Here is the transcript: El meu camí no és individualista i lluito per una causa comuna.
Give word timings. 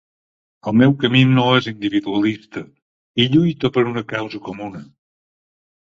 El 0.71 0.77
meu 0.81 0.95
camí 1.03 1.21
no 1.33 1.43
és 1.59 1.67
individualista 1.73 2.65
i 3.25 3.29
lluito 3.37 3.73
per 3.79 3.87
una 3.95 4.07
causa 4.17 4.45
comuna. 4.51 4.87